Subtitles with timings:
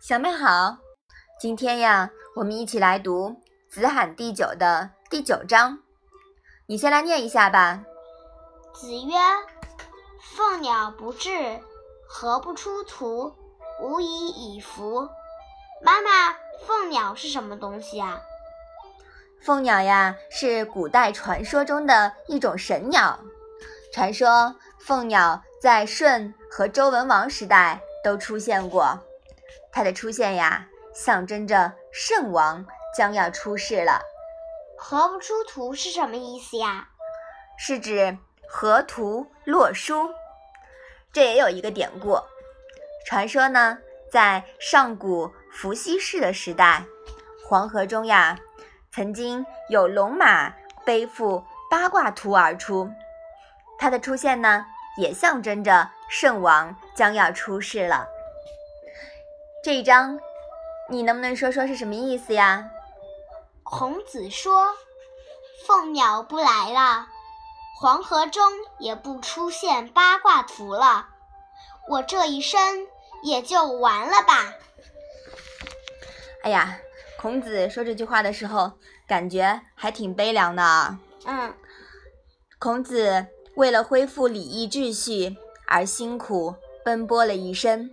[0.00, 0.78] 小妹好，
[1.38, 3.30] 今天呀，我们一起来读
[3.68, 5.80] 《子罕第九》的第九章。
[6.66, 7.84] 你先来念一下吧。
[8.72, 9.14] 子曰
[10.34, 11.60] ：“凤鸟不至，
[12.08, 13.34] 何不出图？
[13.82, 15.08] 无以以服。”
[15.84, 16.34] 妈妈，
[16.66, 18.20] 凤鸟是什么东西啊？
[19.42, 23.20] 凤鸟呀，是古代传说中的一种神鸟。
[23.92, 28.98] 传说凤鸟在舜和周文王时代都出现过。
[29.72, 32.64] 它的出现呀，象征着圣王
[32.96, 34.00] 将要出世了。
[34.78, 36.88] 河不出图是什么意思呀？
[37.58, 38.16] 是指
[38.48, 40.10] 河图洛书。
[41.12, 42.20] 这也有一个典故。
[43.06, 43.78] 传说呢，
[44.12, 46.84] 在上古伏羲氏的时代，
[47.48, 48.38] 黄河中呀，
[48.92, 50.54] 曾经有龙马
[50.84, 52.88] 背负八卦图而出。
[53.78, 54.64] 它的出现呢，
[54.98, 58.06] 也象征着圣王将要出世了。
[59.64, 60.18] 这一章，
[60.90, 62.68] 你能不能说说是什么意思呀？
[63.62, 64.74] 孔子说
[65.66, 67.06] ：“凤鸟不来了，
[67.80, 68.42] 黄河中
[68.78, 71.08] 也不出现八卦图了，
[71.88, 72.86] 我这一生
[73.22, 74.54] 也就完了吧。”
[76.42, 76.78] 哎呀，
[77.20, 78.72] 孔子说这句话的时候，
[79.06, 80.96] 感觉还挺悲凉的。
[81.26, 81.54] 嗯，
[82.58, 83.26] 孔子
[83.58, 87.92] 为了恢复礼义秩序而辛苦奔波了一生。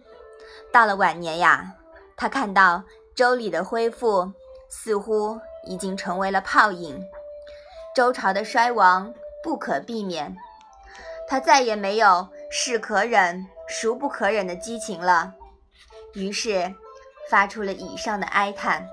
[0.72, 1.74] 到了晚年呀，
[2.16, 2.84] 他看到
[3.16, 4.32] 周礼的恢复
[4.70, 7.04] 似乎已经成为了泡影，
[7.96, 10.38] 周朝的衰亡不可避免，
[11.28, 15.34] 他再也没有是可忍孰不可忍的激情了，
[16.14, 16.76] 于是
[17.28, 18.88] 发出了以上的哀叹。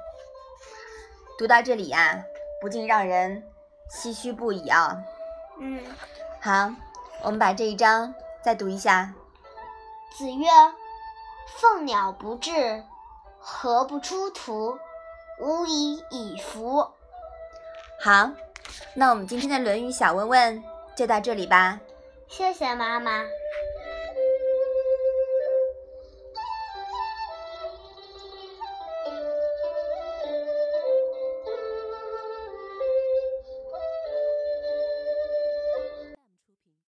[1.37, 2.25] 读到这里呀，
[2.63, 3.45] 不禁让人
[3.91, 4.97] 唏嘘不已啊。
[5.61, 5.79] 嗯，
[6.45, 6.73] 好，
[7.23, 8.13] 我们把这一章
[8.43, 9.15] 再读一下。
[10.11, 10.49] 子曰。
[11.47, 12.83] 凤鸟不至，
[13.39, 14.77] 何不出图？
[15.39, 16.89] 吾以以服。
[18.01, 18.31] 好，
[18.95, 20.65] 那我们今天的《论语》小问问
[20.97, 21.79] 就到这里吧。
[22.29, 23.23] 谢谢妈妈。